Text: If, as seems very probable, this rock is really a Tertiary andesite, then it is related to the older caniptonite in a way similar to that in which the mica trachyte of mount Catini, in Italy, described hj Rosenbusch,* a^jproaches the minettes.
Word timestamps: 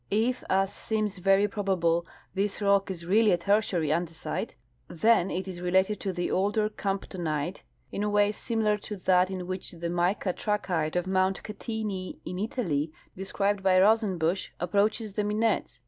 If, 0.09 0.43
as 0.49 0.73
seems 0.73 1.19
very 1.19 1.47
probable, 1.47 2.07
this 2.33 2.59
rock 2.59 2.89
is 2.89 3.05
really 3.05 3.29
a 3.31 3.37
Tertiary 3.37 3.89
andesite, 3.89 4.55
then 4.87 5.29
it 5.29 5.47
is 5.47 5.61
related 5.61 5.99
to 5.99 6.11
the 6.11 6.31
older 6.31 6.69
caniptonite 6.71 7.61
in 7.91 8.01
a 8.01 8.09
way 8.09 8.31
similar 8.31 8.79
to 8.79 8.95
that 8.95 9.29
in 9.29 9.45
which 9.45 9.73
the 9.73 9.91
mica 9.91 10.33
trachyte 10.33 10.95
of 10.95 11.05
mount 11.05 11.43
Catini, 11.43 12.17
in 12.25 12.39
Italy, 12.39 12.91
described 13.15 13.61
hj 13.61 13.79
Rosenbusch,* 13.79 14.49
a^jproaches 14.59 15.13
the 15.13 15.21
minettes. 15.23 15.77